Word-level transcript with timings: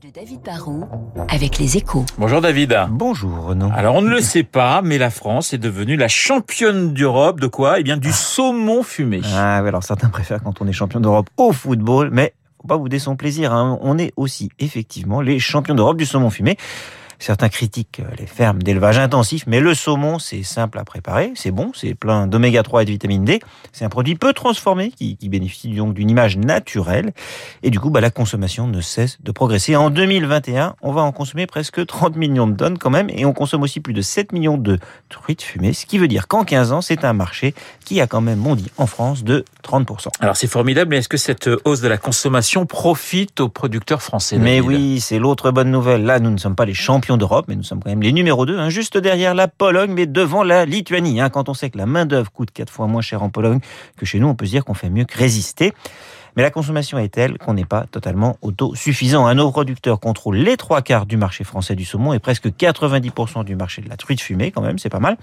de 0.00 0.08
David 0.08 0.40
Barrault 0.42 0.88
avec 1.28 1.58
les 1.58 1.76
échos. 1.76 2.06
Bonjour 2.16 2.40
David. 2.40 2.74
Bonjour 2.88 3.46
Renaud. 3.46 3.68
Alors 3.74 3.96
on 3.96 4.00
ne 4.00 4.08
le 4.08 4.20
sait 4.20 4.42
pas, 4.42 4.80
mais 4.80 4.96
la 4.96 5.10
France 5.10 5.52
est 5.52 5.58
devenue 5.58 5.96
la 5.96 6.08
championne 6.08 6.94
d'Europe 6.94 7.40
de 7.40 7.46
quoi? 7.46 7.78
Eh 7.78 7.82
bien 7.82 7.98
du 7.98 8.10
saumon 8.10 8.82
fumé. 8.82 9.20
Ah 9.34 9.60
oui, 9.60 9.68
alors 9.68 9.82
certains 9.82 10.08
préfèrent 10.08 10.42
quand 10.42 10.62
on 10.62 10.66
est 10.66 10.72
champion 10.72 11.00
d'Europe 11.00 11.28
au 11.36 11.52
football, 11.52 12.08
mais 12.10 12.32
faut 12.60 12.68
pas 12.68 12.76
vous 12.76 12.84
bouder 12.84 12.98
son 12.98 13.16
plaisir. 13.16 13.52
Hein. 13.52 13.78
On 13.82 13.98
est 13.98 14.12
aussi 14.16 14.50
effectivement 14.58 15.20
les 15.20 15.38
champions 15.38 15.74
d'Europe 15.74 15.98
du 15.98 16.06
saumon 16.06 16.30
fumé. 16.30 16.56
Certains 17.22 17.48
critiquent 17.48 18.00
euh, 18.00 18.16
les 18.18 18.26
fermes 18.26 18.64
d'élevage 18.64 18.98
intensif, 18.98 19.44
mais 19.46 19.60
le 19.60 19.74
saumon, 19.74 20.18
c'est 20.18 20.42
simple 20.42 20.80
à 20.80 20.84
préparer, 20.84 21.30
c'est 21.36 21.52
bon, 21.52 21.70
c'est 21.72 21.94
plein 21.94 22.26
d'oméga 22.26 22.64
3 22.64 22.82
et 22.82 22.84
de 22.84 22.90
vitamine 22.90 23.24
D. 23.24 23.38
C'est 23.70 23.84
un 23.84 23.88
produit 23.88 24.16
peu 24.16 24.32
transformé 24.32 24.90
qui, 24.90 25.16
qui, 25.16 25.28
bénéficie 25.28 25.68
donc 25.68 25.94
d'une 25.94 26.10
image 26.10 26.36
naturelle. 26.36 27.12
Et 27.62 27.70
du 27.70 27.78
coup, 27.78 27.90
bah, 27.90 28.00
la 28.00 28.10
consommation 28.10 28.66
ne 28.66 28.80
cesse 28.80 29.18
de 29.22 29.30
progresser. 29.30 29.76
En 29.76 29.90
2021, 29.90 30.74
on 30.82 30.90
va 30.90 31.02
en 31.02 31.12
consommer 31.12 31.46
presque 31.46 31.86
30 31.86 32.16
millions 32.16 32.48
de 32.48 32.56
tonnes 32.56 32.76
quand 32.76 32.90
même, 32.90 33.08
et 33.08 33.24
on 33.24 33.32
consomme 33.32 33.62
aussi 33.62 33.78
plus 33.78 33.94
de 33.94 34.02
7 34.02 34.32
millions 34.32 34.58
de 34.58 34.80
truites 35.08 35.42
fumées, 35.42 35.74
ce 35.74 35.86
qui 35.86 35.98
veut 35.98 36.08
dire 36.08 36.26
qu'en 36.26 36.42
15 36.42 36.72
ans, 36.72 36.80
c'est 36.80 37.04
un 37.04 37.12
marché 37.12 37.54
qui 37.84 38.00
a 38.00 38.08
quand 38.08 38.20
même 38.20 38.40
bondi 38.40 38.68
en 38.78 38.88
France 38.88 39.22
de 39.22 39.44
30%. 39.62 40.08
Alors 40.18 40.36
c'est 40.36 40.48
formidable, 40.48 40.90
mais 40.90 40.98
est-ce 40.98 41.08
que 41.08 41.16
cette 41.16 41.48
hausse 41.64 41.82
de 41.82 41.88
la 41.88 41.98
consommation 41.98 42.66
profite 42.66 43.38
aux 43.38 43.48
producteurs 43.48 44.02
français 44.02 44.38
Mais 44.38 44.60
oui, 44.60 44.98
c'est 44.98 45.20
l'autre 45.20 45.52
bonne 45.52 45.70
nouvelle. 45.70 46.04
Là, 46.04 46.18
nous 46.18 46.30
ne 46.30 46.38
sommes 46.38 46.56
pas 46.56 46.64
les 46.64 46.74
champions 46.74 47.11
d'Europe, 47.16 47.46
mais 47.48 47.56
nous 47.56 47.62
sommes 47.62 47.82
quand 47.82 47.90
même 47.90 48.02
les 48.02 48.12
numéros 48.12 48.46
2, 48.46 48.58
hein, 48.58 48.68
juste 48.68 48.96
derrière 48.96 49.34
la 49.34 49.48
Pologne, 49.48 49.92
mais 49.92 50.06
devant 50.06 50.42
la 50.42 50.64
Lituanie. 50.64 51.20
Hein. 51.20 51.30
Quand 51.30 51.48
on 51.48 51.54
sait 51.54 51.70
que 51.70 51.78
la 51.78 51.86
main-d'œuvre 51.86 52.30
coûte 52.30 52.50
quatre 52.50 52.72
fois 52.72 52.86
moins 52.86 53.02
cher 53.02 53.22
en 53.22 53.30
Pologne 53.30 53.60
que 53.96 54.06
chez 54.06 54.18
nous, 54.18 54.28
on 54.28 54.34
peut 54.34 54.46
se 54.46 54.50
dire 54.50 54.64
qu'on 54.64 54.74
fait 54.74 54.90
mieux 54.90 55.04
que 55.04 55.18
résister. 55.18 55.72
Mais 56.36 56.42
la 56.42 56.50
consommation 56.50 56.98
est 56.98 57.10
telle 57.10 57.36
qu'on 57.36 57.54
n'est 57.54 57.66
pas 57.66 57.84
totalement 57.90 58.36
autosuffisant. 58.40 59.26
Un 59.26 59.34
nos 59.34 59.50
producteurs 59.50 60.00
contrôlent 60.00 60.36
les 60.36 60.56
trois 60.56 60.80
quarts 60.80 61.04
du 61.04 61.16
marché 61.16 61.44
français 61.44 61.74
du 61.74 61.84
saumon 61.84 62.14
et 62.14 62.18
presque 62.18 62.46
90% 62.46 63.44
du 63.44 63.54
marché 63.54 63.82
de 63.82 63.88
la 63.88 63.96
truite 63.96 64.20
fumée, 64.20 64.50
quand 64.50 64.62
même, 64.62 64.78
c'est 64.78 64.88
pas 64.88 65.00
mal. 65.00 65.18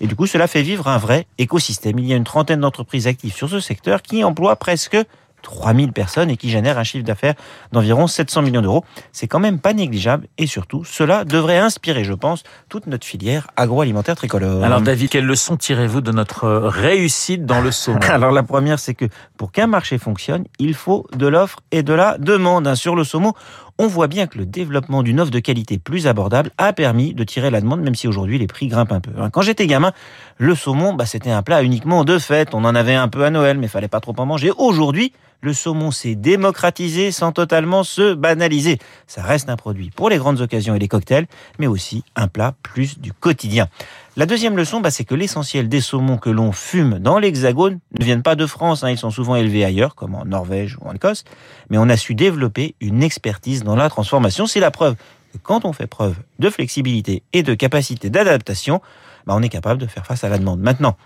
Et 0.00 0.06
du 0.06 0.14
coup, 0.14 0.26
cela 0.26 0.46
fait 0.46 0.62
vivre 0.62 0.86
un 0.88 0.98
vrai 0.98 1.26
écosystème. 1.38 1.98
Il 1.98 2.06
y 2.06 2.12
a 2.12 2.16
une 2.16 2.24
trentaine 2.24 2.60
d'entreprises 2.60 3.06
actives 3.06 3.34
sur 3.34 3.48
ce 3.48 3.58
secteur 3.58 4.02
qui 4.02 4.22
emploient 4.22 4.56
presque 4.56 4.96
3000 5.42 5.92
personnes 5.92 6.30
et 6.30 6.36
qui 6.36 6.50
génèrent 6.50 6.78
un 6.78 6.84
chiffre 6.84 7.04
d'affaires 7.04 7.34
d'environ 7.72 8.06
700 8.06 8.42
millions 8.42 8.62
d'euros. 8.62 8.84
C'est 9.12 9.28
quand 9.28 9.40
même 9.40 9.58
pas 9.58 9.72
négligeable 9.72 10.28
et 10.38 10.46
surtout, 10.46 10.84
cela 10.84 11.24
devrait 11.24 11.58
inspirer, 11.58 12.04
je 12.04 12.14
pense, 12.14 12.42
toute 12.68 12.86
notre 12.86 13.06
filière 13.06 13.48
agroalimentaire 13.56 14.16
tricolore. 14.16 14.64
Alors 14.64 14.80
David, 14.80 15.10
quelle 15.10 15.26
leçon 15.26 15.56
tirez-vous 15.56 16.00
de 16.00 16.12
notre 16.12 16.48
réussite 16.48 17.44
dans 17.44 17.60
le 17.60 17.70
saumon 17.70 18.00
Alors 18.08 18.30
la 18.30 18.42
première, 18.42 18.78
c'est 18.78 18.94
que 18.94 19.06
pour 19.36 19.52
qu'un 19.52 19.66
marché 19.66 19.98
fonctionne, 19.98 20.44
il 20.58 20.74
faut 20.74 21.06
de 21.16 21.26
l'offre 21.26 21.60
et 21.70 21.82
de 21.82 21.92
la 21.92 22.18
demande. 22.18 22.74
Sur 22.74 22.94
le 22.94 23.04
saumon, 23.04 23.34
on 23.78 23.86
voit 23.86 24.06
bien 24.06 24.26
que 24.26 24.38
le 24.38 24.46
développement 24.46 25.02
d'une 25.02 25.20
offre 25.20 25.30
de 25.30 25.38
qualité 25.38 25.78
plus 25.78 26.06
abordable 26.06 26.50
a 26.58 26.72
permis 26.72 27.14
de 27.14 27.24
tirer 27.24 27.50
la 27.50 27.60
demande, 27.60 27.80
même 27.80 27.94
si 27.94 28.06
aujourd'hui 28.06 28.38
les 28.38 28.46
prix 28.46 28.68
grimpent 28.68 28.92
un 28.92 29.00
peu. 29.00 29.12
Hein. 29.18 29.30
Quand 29.30 29.42
j'étais 29.42 29.66
gamin, 29.66 29.92
le 30.38 30.54
saumon, 30.54 30.94
bah, 30.94 31.06
c'était 31.06 31.30
un 31.30 31.42
plat 31.42 31.62
uniquement 31.62 32.04
de 32.04 32.18
fête. 32.18 32.54
On 32.54 32.64
en 32.64 32.74
avait 32.74 32.94
un 32.94 33.08
peu 33.08 33.24
à 33.24 33.30
Noël, 33.30 33.58
mais 33.58 33.68
fallait 33.68 33.88
pas 33.88 34.00
trop 34.00 34.14
en 34.18 34.26
manger. 34.26 34.50
Aujourd'hui, 34.56 35.12
le 35.42 35.52
saumon 35.52 35.90
s'est 35.90 36.14
démocratisé 36.14 37.10
sans 37.10 37.32
totalement 37.32 37.82
se 37.82 38.14
banaliser. 38.14 38.78
Ça 39.08 39.22
reste 39.22 39.48
un 39.48 39.56
produit 39.56 39.90
pour 39.90 40.08
les 40.08 40.16
grandes 40.16 40.40
occasions 40.40 40.74
et 40.76 40.78
les 40.78 40.88
cocktails, 40.88 41.26
mais 41.58 41.66
aussi 41.66 42.04
un 42.14 42.28
plat 42.28 42.54
plus 42.62 43.00
du 43.00 43.12
quotidien. 43.12 43.68
La 44.16 44.26
deuxième 44.26 44.56
leçon, 44.56 44.80
bah, 44.80 44.92
c'est 44.92 45.04
que 45.04 45.16
l'essentiel 45.16 45.68
des 45.68 45.80
saumons 45.80 46.16
que 46.16 46.30
l'on 46.30 46.52
fume 46.52 47.00
dans 47.00 47.18
l'Hexagone 47.18 47.80
ne 47.98 48.04
viennent 48.04 48.22
pas 48.22 48.36
de 48.36 48.46
France. 48.46 48.84
Hein. 48.84 48.90
Ils 48.90 48.98
sont 48.98 49.10
souvent 49.10 49.34
élevés 49.34 49.64
ailleurs, 49.64 49.96
comme 49.96 50.14
en 50.14 50.24
Norvège 50.24 50.76
ou 50.80 50.86
en 50.86 50.92
Écosse. 50.92 51.24
Mais 51.70 51.78
on 51.78 51.88
a 51.88 51.96
su 51.96 52.14
développer 52.14 52.76
une 52.80 53.02
expertise 53.02 53.64
dans 53.64 53.74
la 53.74 53.88
transformation. 53.88 54.46
C'est 54.46 54.60
la 54.60 54.70
preuve 54.70 54.94
que 55.32 55.38
quand 55.42 55.64
on 55.64 55.72
fait 55.72 55.88
preuve 55.88 56.14
de 56.38 56.50
flexibilité 56.50 57.24
et 57.32 57.42
de 57.42 57.54
capacité 57.54 58.10
d'adaptation, 58.10 58.80
bah, 59.26 59.34
on 59.36 59.42
est 59.42 59.48
capable 59.48 59.80
de 59.80 59.86
faire 59.86 60.06
face 60.06 60.22
à 60.22 60.28
la 60.28 60.38
demande. 60.38 60.60
Maintenant, 60.60 60.96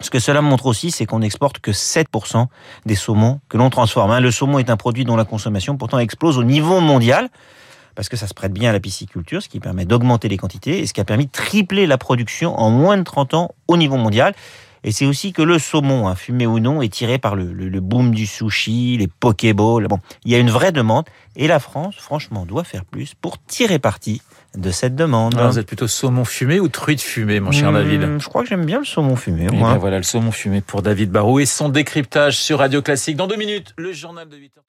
ce 0.00 0.10
que 0.10 0.18
cela 0.18 0.42
montre 0.42 0.66
aussi, 0.66 0.90
c'est 0.90 1.06
qu'on 1.06 1.20
n'exporte 1.20 1.60
que 1.60 1.70
7% 1.70 2.46
des 2.84 2.94
saumons 2.94 3.40
que 3.48 3.56
l'on 3.56 3.70
transforme. 3.70 4.10
Hein. 4.10 4.20
Le 4.20 4.30
saumon 4.30 4.58
est 4.58 4.70
un 4.70 4.76
produit 4.76 5.04
dont 5.04 5.16
la 5.16 5.24
consommation 5.24 5.76
pourtant 5.76 5.98
explose 5.98 6.38
au 6.38 6.44
niveau 6.44 6.80
mondial 6.80 7.28
parce 7.94 8.08
que 8.08 8.16
ça 8.16 8.26
se 8.26 8.34
prête 8.34 8.52
bien 8.52 8.70
à 8.70 8.72
la 8.72 8.80
pisciculture, 8.80 9.42
ce 9.42 9.48
qui 9.48 9.60
permet 9.60 9.84
d'augmenter 9.84 10.28
les 10.28 10.36
quantités 10.36 10.80
et 10.80 10.86
ce 10.86 10.92
qui 10.92 11.00
a 11.00 11.04
permis 11.04 11.26
de 11.26 11.30
tripler 11.30 11.86
la 11.86 11.98
production 11.98 12.58
en 12.58 12.70
moins 12.70 12.96
de 12.96 13.02
30 13.02 13.34
ans 13.34 13.54
au 13.68 13.76
niveau 13.76 13.96
mondial. 13.96 14.34
Et 14.84 14.92
c'est 14.92 15.06
aussi 15.06 15.32
que 15.32 15.42
le 15.42 15.58
saumon, 15.58 16.06
hein, 16.06 16.14
fumé 16.14 16.46
ou 16.46 16.60
non, 16.60 16.82
est 16.82 16.92
tiré 16.92 17.18
par 17.18 17.34
le, 17.34 17.52
le, 17.52 17.68
le, 17.68 17.80
boom 17.80 18.14
du 18.14 18.26
sushi, 18.26 18.98
les 18.98 19.08
pokéballs. 19.08 19.88
Bon, 19.88 19.98
il 20.24 20.32
y 20.32 20.34
a 20.34 20.38
une 20.38 20.50
vraie 20.50 20.72
demande 20.72 21.06
et 21.36 21.48
la 21.48 21.58
France, 21.58 21.96
franchement, 21.96 22.44
doit 22.44 22.64
faire 22.64 22.84
plus 22.84 23.14
pour 23.14 23.42
tirer 23.42 23.78
parti 23.78 24.20
de 24.56 24.70
cette 24.70 24.94
demande. 24.94 25.34
Alors, 25.36 25.50
vous 25.50 25.58
êtes 25.58 25.66
plutôt 25.66 25.88
saumon 25.88 26.24
fumé 26.24 26.60
ou 26.60 26.68
truite 26.68 27.00
fumée, 27.00 27.40
mon 27.40 27.50
cher 27.50 27.72
mmh, 27.72 27.74
David 27.74 28.18
Je 28.18 28.28
crois 28.28 28.42
que 28.42 28.48
j'aime 28.48 28.66
bien 28.66 28.78
le 28.78 28.84
saumon 28.84 29.16
fumé. 29.16 29.46
Et 29.46 29.48
bien 29.48 29.76
voilà, 29.78 29.96
le 29.96 30.02
saumon 30.02 30.30
fumé 30.30 30.60
pour 30.60 30.82
David 30.82 31.10
Barou 31.10 31.40
et 31.40 31.46
son 31.46 31.70
décryptage 31.70 32.36
sur 32.36 32.58
Radio 32.58 32.82
Classique. 32.82 33.16
Dans 33.16 33.26
deux 33.26 33.36
minutes, 33.36 33.72
le 33.76 33.92
journal 33.92 34.28
de 34.28 34.36
8 34.36 34.58
heures. 34.58 34.64